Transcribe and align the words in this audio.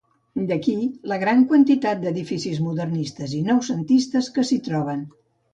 D'aquí 0.51 0.71
la 1.11 1.17
gran 1.23 1.43
quantitat 1.51 2.01
d'edificis 2.05 2.63
modernistes 2.69 3.37
i 3.41 3.43
noucentistes 3.51 4.35
que 4.39 4.49
s’hi 4.51 4.63
troben. 4.71 5.07